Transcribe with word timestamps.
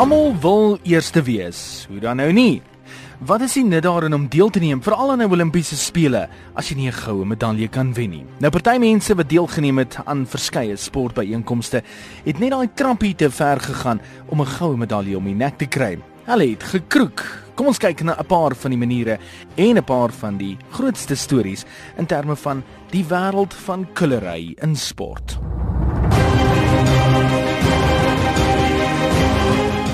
Almal 0.00 0.32
wil 0.40 0.78
eerste 0.82 1.20
wees. 1.22 1.84
Hoe 1.88 1.98
dan 2.00 2.16
nou 2.16 2.30
nie? 2.32 2.62
Wat 3.20 3.42
is 3.44 3.52
die 3.58 3.64
nut 3.68 3.82
daarin 3.84 4.14
om 4.16 4.30
deel 4.32 4.48
te 4.48 4.62
neem 4.62 4.80
veral 4.80 5.10
aan 5.12 5.20
'n 5.20 5.28
Olimpiese 5.28 5.76
spele 5.76 6.28
as 6.54 6.70
jy 6.70 6.76
nie 6.76 6.88
'n 6.88 6.92
goue 6.92 7.26
medalje 7.26 7.68
kan 7.68 7.92
wen 7.92 8.10
nie? 8.10 8.24
Nou 8.38 8.50
party 8.50 8.78
mense 8.78 9.14
wat 9.14 9.28
deelgeneem 9.28 9.78
het 9.78 9.98
aan 10.04 10.26
verskeie 10.26 10.76
sportbyeenkomste, 10.76 11.82
het 12.24 12.38
net 12.38 12.50
daai 12.50 12.68
trampie 12.74 13.14
te 13.14 13.30
ver 13.30 13.60
gegaan 13.60 14.00
om 14.28 14.40
'n 14.40 14.46
goue 14.46 14.76
medalje 14.76 15.16
om 15.16 15.24
die 15.24 15.34
nek 15.34 15.58
te 15.58 15.66
kry. 15.66 15.98
Hulle 16.24 16.50
het 16.50 16.62
gekroek. 16.62 17.22
Kom 17.54 17.66
ons 17.66 17.78
kyk 17.78 18.02
na 18.02 18.16
'n 18.18 18.26
paar 18.26 18.54
van 18.54 18.70
die 18.70 18.78
maniere 18.78 19.18
en 19.56 19.76
'n 19.76 19.84
paar 19.84 20.10
van 20.12 20.38
die 20.38 20.56
grootste 20.70 21.14
stories 21.14 21.64
in 21.98 22.06
terme 22.06 22.36
van 22.36 22.62
die 22.90 23.04
wêreld 23.04 23.52
van 23.54 23.86
kulery 23.92 24.56
in 24.62 24.76
sport. 24.76 25.38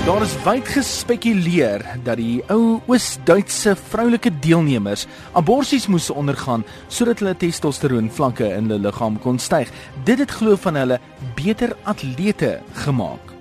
Daar 0.07 0.21
is 0.23 0.37
wyd 0.45 0.69
gespekuleer 0.71 1.81
dat 2.05 2.15
die 2.15 2.37
ou 2.47 2.77
Oos-Duitse 2.87 3.73
vroulike 3.75 4.31
deelnemers 4.39 5.03
aborsies 5.35 5.89
moes 5.91 6.07
ondergaan 6.07 6.63
sodat 6.87 7.19
hulle 7.19 7.33
testosteroon 7.35 8.07
vlakke 8.15 8.47
in 8.47 8.69
hulle 8.69 8.85
liggaam 8.85 9.17
kon 9.19 9.35
styg. 9.35 9.67
Dit 10.07 10.23
het 10.23 10.31
glo 10.31 10.55
van 10.63 10.79
hulle 10.79 11.01
beter 11.35 11.75
atlete 11.83 12.53
gemaak. 12.85 13.35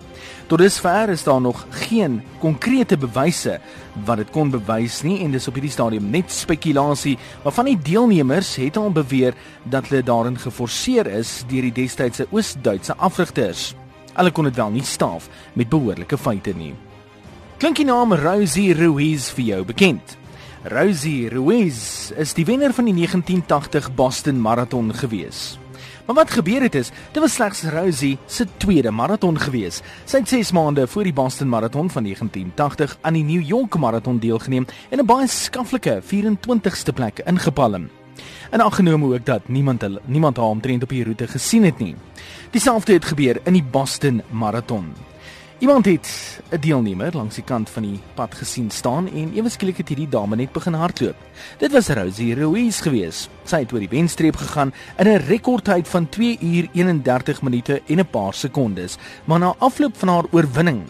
Tot 0.50 0.58
dusver 0.58 1.14
is 1.14 1.22
daar 1.22 1.40
nog 1.46 1.62
geen 1.86 2.18
konkrete 2.42 2.98
bewyse 2.98 3.60
wat 4.10 4.24
dit 4.24 4.34
kon 4.34 4.50
bewys 4.50 5.04
nie 5.06 5.20
en 5.22 5.38
dis 5.38 5.46
op 5.46 5.54
hierdie 5.54 5.74
stadium 5.78 6.10
net 6.10 6.34
spekulasie, 6.34 7.14
maar 7.46 7.54
van 7.54 7.70
die 7.70 7.78
deelnemers 7.78 8.56
het 8.58 8.74
al 8.74 8.90
beweer 8.90 9.38
dat 9.70 9.86
hulle 9.86 10.02
daarin 10.02 10.42
geforseer 10.48 11.14
is 11.14 11.44
deur 11.46 11.70
die 11.70 11.76
destydse 11.84 12.26
Oos-Duitse 12.34 12.98
afrigters. 12.98 13.76
Hulle 14.16 14.32
kon 14.32 14.44
dit 14.48 14.56
wel 14.56 14.70
nie 14.70 14.84
staaf 14.84 15.28
met 15.52 15.68
behoorlike 15.68 16.18
feite 16.18 16.54
nie. 16.56 16.74
Klink 17.60 17.76
die 17.76 17.88
naam 17.88 18.12
Rosie 18.12 18.74
Ruiz 18.74 19.30
vir 19.36 19.44
jou 19.44 19.60
bekend? 19.64 20.16
Rosie 20.72 21.28
Ruiz 21.30 22.10
is 22.16 22.34
die 22.34 22.44
wenner 22.44 22.72
van 22.74 22.88
die 22.88 22.96
1980 22.96 23.94
Boston 23.94 24.40
Marathon 24.40 24.92
gewees. 24.94 25.58
Maar 26.06 26.14
wat 26.14 26.30
gebeur 26.30 26.62
het 26.62 26.74
is, 26.74 26.90
dit 27.12 27.22
was 27.22 27.32
slegs 27.32 27.62
Rosie 27.62 28.18
se 28.26 28.46
tweede 28.56 28.90
marathon 28.90 29.38
gewees. 29.40 29.82
Sy 30.04 30.22
het 30.22 30.28
6 30.28 30.52
maande 30.52 30.86
voor 30.86 31.02
die 31.02 31.12
Boston 31.12 31.48
Marathon 31.48 31.90
van 31.90 32.02
1980 32.02 32.98
aan 33.00 33.18
die 33.18 33.24
New 33.24 33.42
York 33.42 33.76
Marathon 33.76 34.18
deelgeneem 34.18 34.66
en 34.90 34.98
'n 34.98 35.06
baie 35.06 35.26
skaflike 35.26 36.00
24ste 36.02 36.92
plek 36.92 37.18
ingepalm. 37.26 37.90
En 38.50 38.62
aangenome 38.62 39.14
ook 39.14 39.24
dat 39.24 39.48
niemand 39.48 39.80
hulle 39.80 40.00
niemand 40.04 40.36
haar 40.36 40.46
omtrent 40.46 40.82
op 40.82 40.88
die 40.88 41.04
roete 41.04 41.26
gesien 41.26 41.64
het 41.64 41.78
nie. 41.78 41.96
Dieselfde 42.50 42.92
het 42.92 43.04
gebeur 43.04 43.40
in 43.44 43.52
die 43.52 43.64
Boston 43.64 44.22
Marathon. 44.30 44.92
Iemand 45.58 45.84
het 45.84 46.40
'n 46.50 46.60
deelnemer 46.60 47.16
langs 47.16 47.34
die 47.34 47.44
kant 47.44 47.70
van 47.70 47.82
die 47.82 48.00
pad 48.14 48.34
gesien 48.34 48.70
staan 48.70 49.08
en 49.12 49.32
ewe 49.34 49.48
skielik 49.48 49.76
het 49.76 49.88
hierdie 49.88 50.08
dame 50.08 50.36
net 50.36 50.52
begin 50.52 50.72
hardloop. 50.72 51.16
Dit 51.58 51.72
was 51.72 51.88
Rosie 51.88 52.34
Ruiz 52.34 52.82
geweest. 52.82 53.30
Sy 53.44 53.58
het 53.58 53.72
oor 53.72 53.78
die 53.78 53.88
wenstreep 53.88 54.36
gegaan 54.36 54.72
in 54.96 55.06
'n 55.06 55.16
rekordtyd 55.16 55.88
van 55.88 56.08
2 56.08 56.38
uur 56.40 56.68
31 56.72 57.42
minute 57.42 57.82
en 57.86 57.98
'n 57.98 58.10
paar 58.10 58.34
sekondes. 58.34 58.96
Maar 59.24 59.38
na 59.38 59.54
afloop 59.58 59.96
van 59.96 60.08
haar 60.08 60.24
oorwinning 60.30 60.82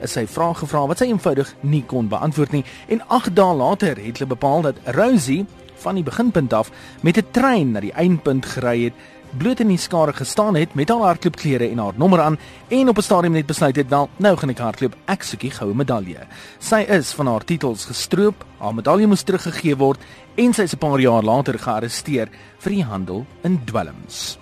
is 0.00 0.12
sy 0.12 0.26
vrae 0.26 0.54
gevra 0.54 0.86
wat 0.86 0.98
sy 0.98 1.04
eenvoudig 1.04 1.54
nie 1.60 1.84
kon 1.84 2.08
beantwoord 2.08 2.52
nie 2.52 2.64
en 2.88 3.02
8 3.08 3.36
dae 3.36 3.54
later 3.54 3.96
het 3.96 4.18
hulle 4.18 4.34
bepaal 4.34 4.62
dat 4.62 4.76
Rosie 4.84 5.46
van 5.78 5.94
die 5.94 6.04
beginpunt 6.04 6.52
af 6.52 6.70
met 7.02 7.16
'n 7.18 7.26
trein 7.30 7.72
na 7.72 7.80
die 7.80 7.92
eindpunt 7.92 8.46
gery 8.46 8.84
het, 8.84 8.94
bloot 9.36 9.60
in 9.60 9.68
die 9.72 9.80
skare 9.80 10.12
gestaan 10.16 10.56
het 10.56 10.74
met 10.74 10.88
haar 10.88 11.04
hardloopklere 11.04 11.68
en 11.68 11.78
haar 11.82 11.96
nommer 11.96 12.20
aan 12.20 12.38
en 12.68 12.88
op 12.88 12.98
'n 12.98 13.02
stadium 13.02 13.32
net 13.32 13.46
besluit 13.46 13.76
het 13.76 13.88
wel, 13.88 14.08
nou 14.16 14.36
gaan 14.36 14.50
ek 14.50 14.58
hardloop, 14.58 14.96
ek 15.06 15.22
soek 15.22 15.40
die 15.40 15.50
goue 15.50 15.74
medalje. 15.74 16.26
Sy 16.58 16.84
is 16.88 17.12
van 17.12 17.26
haar 17.26 17.44
titels 17.44 17.84
gestroop, 17.84 18.44
haar 18.58 18.74
medalje 18.74 19.06
moes 19.06 19.22
teruggegee 19.22 19.76
word 19.76 20.00
en 20.34 20.52
sy 20.52 20.62
is 20.62 20.74
'n 20.74 20.78
paar 20.78 21.00
jaar 21.00 21.22
later 21.22 21.58
gearresteer 21.58 22.28
vir 22.58 22.72
die 22.72 22.84
handel 22.84 23.26
in 23.42 23.60
dwelms. 23.64 24.38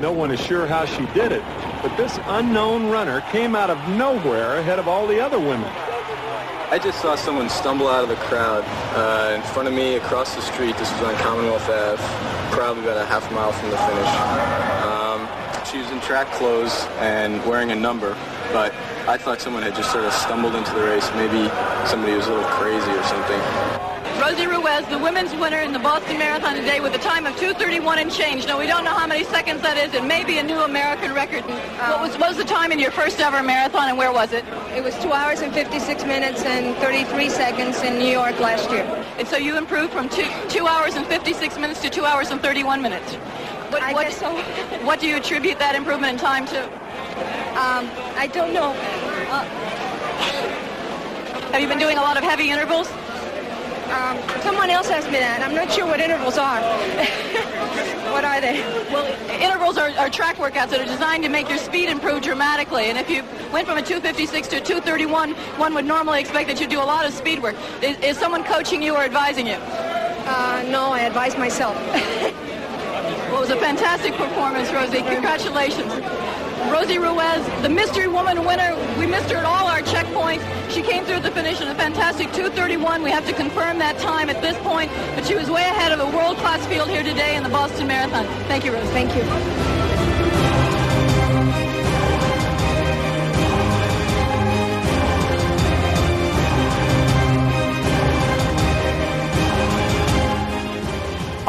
No 0.00 0.12
one 0.12 0.32
is 0.32 0.40
sure 0.40 0.66
how 0.66 0.86
she 0.86 1.06
did 1.14 1.32
it, 1.32 1.42
but 1.82 1.96
this 1.96 2.18
unknown 2.28 2.90
runner 2.90 3.22
came 3.32 3.58
out 3.58 3.70
of 3.70 3.78
nowhere 3.96 4.58
ahead 4.58 4.78
of 4.78 4.86
all 4.86 5.06
the 5.06 5.24
other 5.24 5.38
women. 5.38 5.89
I 6.70 6.78
just 6.78 7.02
saw 7.02 7.16
someone 7.16 7.48
stumble 7.48 7.88
out 7.88 8.04
of 8.04 8.08
the 8.08 8.14
crowd 8.14 8.62
uh, 8.94 9.34
in 9.34 9.42
front 9.42 9.66
of 9.66 9.74
me 9.74 9.96
across 9.96 10.36
the 10.36 10.40
street. 10.40 10.76
This 10.78 10.88
was 10.92 11.02
on 11.02 11.16
Commonwealth 11.16 11.68
Ave, 11.68 12.00
probably 12.54 12.84
about 12.84 12.96
a 12.96 13.06
half 13.06 13.28
mile 13.32 13.50
from 13.50 13.70
the 13.70 13.76
finish. 13.76 14.06
Um, 14.86 15.26
she 15.66 15.78
was 15.78 15.90
in 15.90 16.00
track 16.00 16.30
clothes 16.30 16.86
and 17.00 17.44
wearing 17.44 17.72
a 17.72 17.74
number, 17.74 18.16
but 18.52 18.72
I 19.08 19.18
thought 19.18 19.40
someone 19.40 19.64
had 19.64 19.74
just 19.74 19.90
sort 19.90 20.04
of 20.04 20.12
stumbled 20.12 20.54
into 20.54 20.72
the 20.72 20.84
race. 20.84 21.10
Maybe 21.16 21.50
somebody 21.88 22.14
was 22.14 22.28
a 22.28 22.34
little 22.34 22.48
crazy 22.50 22.92
or 22.92 23.02
something. 23.02 23.89
Rosie 24.20 24.46
Ruiz, 24.46 24.84
the 24.88 24.98
women's 24.98 25.34
winner 25.36 25.60
in 25.60 25.72
the 25.72 25.78
Boston 25.78 26.18
Marathon 26.18 26.54
today 26.54 26.78
with 26.78 26.94
a 26.94 26.98
time 26.98 27.24
of 27.24 27.34
2:31 27.36 27.96
and 28.00 28.12
change. 28.12 28.46
Now 28.46 28.58
we 28.58 28.66
don't 28.66 28.84
know 28.84 28.92
how 28.92 29.06
many 29.06 29.24
seconds 29.24 29.62
that 29.62 29.78
is. 29.78 29.94
It 29.94 30.04
may 30.04 30.24
be 30.24 30.36
a 30.36 30.42
new 30.42 30.60
American 30.60 31.14
record. 31.14 31.42
What, 31.46 32.00
was, 32.02 32.18
what 32.18 32.28
was 32.28 32.36
the 32.36 32.44
time 32.44 32.70
in 32.70 32.78
your 32.78 32.90
first 32.90 33.18
ever 33.18 33.42
marathon, 33.42 33.88
and 33.88 33.96
where 33.96 34.12
was 34.12 34.34
it? 34.34 34.44
It 34.76 34.84
was 34.84 34.94
two 34.98 35.14
hours 35.14 35.40
and 35.40 35.54
56 35.54 36.04
minutes 36.04 36.42
and 36.42 36.76
33 36.76 37.30
seconds 37.30 37.80
in 37.80 37.98
New 37.98 38.12
York 38.12 38.38
last 38.40 38.70
year. 38.70 38.84
And 39.16 39.26
so 39.26 39.38
you 39.38 39.56
improved 39.56 39.90
from 39.90 40.10
two, 40.10 40.28
two 40.50 40.66
hours 40.66 40.96
and 40.96 41.06
56 41.06 41.56
minutes 41.56 41.80
to 41.80 41.88
two 41.88 42.04
hours 42.04 42.30
and 42.30 42.42
31 42.42 42.82
minutes. 42.82 43.14
What, 43.72 43.82
I 43.82 43.94
what, 43.94 44.08
guess 44.08 44.18
so. 44.18 44.36
what 44.84 45.00
do 45.00 45.06
you 45.06 45.16
attribute 45.16 45.58
that 45.60 45.74
improvement 45.74 46.12
in 46.12 46.18
time 46.18 46.44
to? 46.48 46.62
Um, 47.56 47.88
I 48.20 48.28
don't 48.30 48.52
know. 48.52 48.72
Uh, 49.32 49.44
Have 51.52 51.62
you 51.62 51.68
been 51.68 51.78
doing 51.78 51.96
a 51.96 52.02
lot 52.02 52.18
of 52.18 52.22
heavy 52.22 52.50
intervals? 52.50 52.92
Um, 53.90 54.16
someone 54.42 54.70
else 54.70 54.88
asked 54.88 55.10
me 55.10 55.18
that. 55.18 55.42
I'm 55.42 55.54
not 55.54 55.72
sure 55.72 55.84
what 55.84 56.00
intervals 56.00 56.38
are. 56.38 56.60
what 58.12 58.24
are 58.24 58.40
they? 58.40 58.60
Well, 58.92 59.06
intervals 59.40 59.76
are, 59.78 59.90
are, 59.98 60.08
track 60.08 60.36
workouts 60.36 60.70
that 60.70 60.80
are 60.80 60.84
designed 60.84 61.24
to 61.24 61.28
make 61.28 61.48
your 61.48 61.58
speed 61.58 61.88
improve 61.88 62.22
dramatically. 62.22 62.84
And 62.84 62.96
if 62.98 63.10
you 63.10 63.24
went 63.52 63.66
from 63.66 63.78
a 63.78 63.82
256 63.82 64.46
to 64.48 64.56
a 64.58 64.60
231, 64.60 65.32
one 65.58 65.74
would 65.74 65.84
normally 65.84 66.20
expect 66.20 66.48
that 66.48 66.60
you'd 66.60 66.70
do 66.70 66.78
a 66.78 66.86
lot 66.86 67.04
of 67.04 67.12
speed 67.12 67.42
work. 67.42 67.56
Is, 67.82 67.98
is 67.98 68.16
someone 68.16 68.44
coaching 68.44 68.80
you 68.80 68.94
or 68.94 69.02
advising 69.02 69.48
you? 69.48 69.56
Uh, 69.56 70.64
no, 70.68 70.92
I 70.92 71.00
advise 71.00 71.36
myself. 71.36 71.76
it 73.40 73.48
was 73.48 73.56
a 73.56 73.56
fantastic 73.56 74.12
performance, 74.16 74.70
Rosie. 74.70 75.00
Congratulations. 75.00 75.90
Rosie 76.70 76.98
Ruiz, 76.98 77.62
the 77.62 77.70
mystery 77.70 78.06
woman 78.06 78.44
winner. 78.44 78.76
We 78.98 79.06
missed 79.06 79.30
her 79.30 79.38
at 79.38 79.46
all 79.46 79.66
our 79.66 79.80
checkpoints. 79.80 80.44
She 80.70 80.82
came 80.82 81.06
through 81.06 81.20
the 81.20 81.30
finish 81.30 81.58
in 81.62 81.68
a 81.68 81.74
fantastic 81.74 82.30
2:31. 82.32 83.02
We 83.02 83.10
have 83.10 83.26
to 83.28 83.32
confirm 83.32 83.78
that 83.78 83.98
time 83.98 84.28
at 84.28 84.42
this 84.42 84.58
point, 84.58 84.92
but 85.14 85.24
she 85.24 85.36
was 85.36 85.50
way 85.50 85.62
ahead 85.62 85.90
of 85.90 86.00
a 86.00 86.16
world-class 86.16 86.66
field 86.66 86.90
here 86.90 87.02
today 87.02 87.34
in 87.36 87.42
the 87.42 87.48
Boston 87.48 87.86
Marathon. 87.86 88.26
Thank 88.46 88.66
you, 88.66 88.74
Rosie. 88.74 88.88
Thank 88.88 89.16
you. 89.16 89.79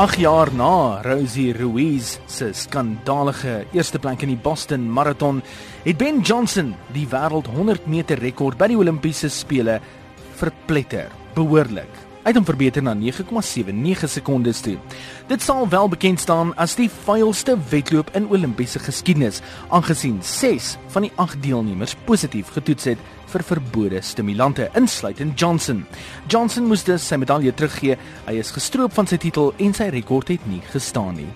Ag 0.01 0.15
jaar 0.17 0.49
na 0.57 0.97
Rosie 1.05 1.51
Ruiz 1.53 2.15
se 2.25 2.47
skandalige 2.57 3.67
eerste 3.69 3.99
plek 4.01 4.23
in 4.25 4.31
die 4.33 4.39
Boston 4.47 4.87
Marathon, 4.89 5.43
het 5.85 5.99
Ben 6.01 6.23
Johnson 6.25 6.73
die 6.95 7.05
wêreld 7.11 7.45
100 7.53 7.85
meter 7.85 8.17
rekord 8.17 8.57
by 8.57 8.71
die 8.71 8.79
Olimpiese 8.81 9.29
spele 9.29 9.77
verpletter. 10.41 11.13
Behoorlik. 11.37 12.10
Het 12.21 12.37
hom 12.37 12.45
verbeter 12.45 12.83
na 12.85 12.93
9,79 12.93 14.05
sekondes 14.05 14.59
toe. 14.61 14.77
Dit 15.27 15.41
sal 15.41 15.69
wel 15.69 15.89
bekend 15.89 16.19
staan 16.19 16.53
as 16.55 16.75
die 16.77 16.89
vuilste 17.03 17.57
wedloop 17.69 18.13
in 18.13 18.29
Olimpiese 18.29 18.79
geskiedenis, 18.79 19.41
aangesien 19.69 20.19
6 20.21 20.75
van 20.93 21.07
die 21.07 21.11
8 21.15 21.41
deelnemers 21.41 21.95
positief 22.05 22.53
getoets 22.53 22.91
het 22.93 22.97
vir 23.31 23.43
verbode 23.47 24.01
stimulante, 24.05 24.69
insluitend 24.77 25.39
Johnson. 25.39 25.85
Johnson 26.27 26.67
moes 26.69 26.85
dus 26.85 27.07
sy 27.07 27.17
medalje 27.17 27.53
teruggee. 27.57 27.97
Hy 28.27 28.37
is 28.37 28.53
gestroop 28.53 28.93
van 28.93 29.09
sy 29.09 29.17
titel 29.17 29.55
en 29.57 29.73
sy 29.73 29.89
rekord 29.89 30.29
het 30.35 30.45
nie 30.51 30.61
gestaan 30.69 31.17
nie. 31.23 31.31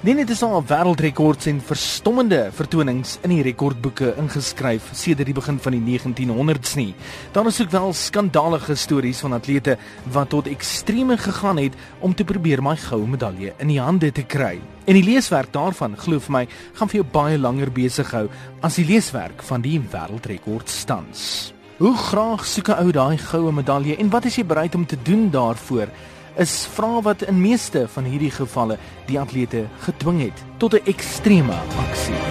Nie 0.00 0.14
net 0.16 0.30
is 0.32 0.40
al 0.40 0.62
wêreldrekords 0.64 1.44
en 1.50 1.58
verstommende 1.60 2.38
vertonings 2.56 3.18
in 3.20 3.34
die 3.34 3.42
rekordboeke 3.44 4.14
ingeskryf 4.22 4.86
sedert 4.96 5.28
die 5.28 5.34
begin 5.36 5.58
van 5.60 5.74
die 5.76 5.80
1900s 5.98 6.78
nie. 6.78 6.94
Daar 7.34 7.50
is 7.50 7.58
ook 7.60 7.74
wel 7.74 7.92
skandalige 7.92 8.78
stories 8.80 9.18
van 9.20 9.36
atlete 9.36 9.74
wat 10.14 10.30
tot 10.32 10.46
extreme 10.48 11.18
gegaan 11.20 11.60
het 11.60 11.76
om 12.00 12.14
te 12.16 12.24
probeer 12.24 12.62
my 12.64 12.72
goue 12.80 13.04
medalje 13.12 13.52
in 13.60 13.68
die 13.68 13.76
hande 13.76 14.08
te 14.08 14.24
kry. 14.24 14.54
En 14.88 14.96
die 14.96 15.04
leeswerk 15.04 15.52
daarvan, 15.52 15.98
glo 16.00 16.16
vir 16.16 16.32
my, 16.32 16.42
gaan 16.78 16.88
vir 16.88 17.02
jou 17.02 17.06
baie 17.12 17.36
langer 17.36 17.68
besig 17.68 18.14
hou 18.16 18.30
as 18.64 18.78
die 18.80 18.86
leeswerk 18.88 19.44
van 19.50 19.60
die 19.60 19.76
wêreldrekordstans. 19.84 21.52
Hoe 21.76 21.92
graag 22.08 22.46
soek 22.48 22.72
'n 22.72 22.80
ou 22.86 22.90
daai 22.90 23.18
goue 23.18 23.52
medalje 23.52 24.00
en 24.00 24.08
wat 24.08 24.24
is 24.24 24.36
jy 24.36 24.46
bereid 24.46 24.74
om 24.74 24.86
te 24.86 24.96
doen 25.02 25.28
daarvoor? 25.30 25.92
Is 26.36 26.66
vrae 26.74 27.02
wat 27.02 27.22
in 27.22 27.40
meeste 27.40 27.88
van 27.88 28.04
hierdie 28.04 28.30
gevalle 28.30 28.78
die 29.06 29.18
atlete 29.20 29.66
gedwing 29.86 30.20
het 30.22 30.44
tot 30.58 30.74
'n 30.74 30.86
ekstreme 30.86 31.56
aksie. 31.88 32.29